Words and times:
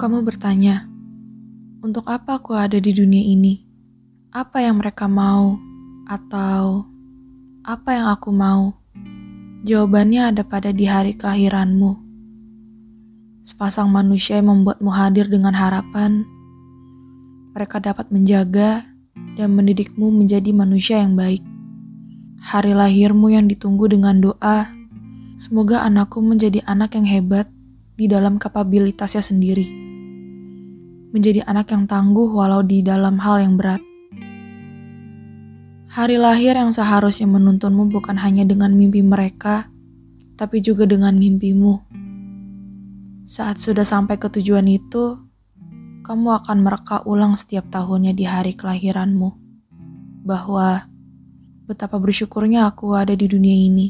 kamu 0.00 0.24
bertanya, 0.24 0.88
untuk 1.82 2.06
apa 2.08 2.38
aku 2.38 2.54
ada 2.54 2.78
di 2.78 2.94
dunia 2.94 3.20
ini? 3.20 3.66
Apa 4.32 4.62
yang 4.62 4.78
mereka 4.78 5.10
mau? 5.10 5.58
Atau 6.08 6.86
apa 7.66 7.90
yang 7.94 8.06
aku 8.08 8.30
mau? 8.30 8.72
Jawabannya 9.62 10.32
ada 10.34 10.42
pada 10.46 10.70
di 10.70 10.86
hari 10.86 11.14
kelahiranmu. 11.14 11.98
Sepasang 13.42 13.90
manusia 13.90 14.38
yang 14.38 14.54
membuatmu 14.54 14.90
hadir 14.94 15.26
dengan 15.26 15.54
harapan, 15.58 16.22
mereka 17.52 17.82
dapat 17.82 18.08
menjaga 18.14 18.86
dan 19.34 19.52
mendidikmu 19.58 20.08
menjadi 20.14 20.54
manusia 20.54 21.02
yang 21.02 21.18
baik. 21.18 21.42
Hari 22.42 22.74
lahirmu 22.74 23.30
yang 23.34 23.50
ditunggu 23.50 23.90
dengan 23.90 24.18
doa, 24.22 24.70
semoga 25.38 25.82
anakku 25.82 26.22
menjadi 26.22 26.62
anak 26.66 26.94
yang 26.94 27.06
hebat 27.06 27.50
di 27.98 28.06
dalam 28.06 28.38
kapabilitasnya 28.38 29.22
sendiri. 29.22 29.81
Menjadi 31.12 31.44
anak 31.44 31.68
yang 31.76 31.84
tangguh 31.84 32.32
walau 32.32 32.64
di 32.64 32.80
dalam 32.80 33.20
hal 33.20 33.44
yang 33.44 33.60
berat. 33.60 33.84
Hari 35.92 36.16
lahir 36.16 36.56
yang 36.56 36.72
seharusnya 36.72 37.28
menuntunmu 37.28 37.92
bukan 37.92 38.16
hanya 38.16 38.48
dengan 38.48 38.72
mimpi 38.72 39.04
mereka, 39.04 39.68
tapi 40.40 40.64
juga 40.64 40.88
dengan 40.88 41.12
mimpimu. 41.12 41.84
Saat 43.28 43.60
sudah 43.60 43.84
sampai 43.84 44.16
ke 44.16 44.32
tujuan 44.32 44.64
itu, 44.72 45.20
kamu 46.00 46.28
akan 46.40 46.64
mereka 46.64 47.04
ulang 47.04 47.36
setiap 47.36 47.68
tahunnya 47.68 48.16
di 48.16 48.24
hari 48.24 48.56
kelahiranmu. 48.56 49.36
Bahwa 50.24 50.88
betapa 51.68 52.00
bersyukurnya 52.00 52.72
aku 52.72 52.96
ada 52.96 53.12
di 53.12 53.28
dunia 53.28 53.52
ini. 53.52 53.88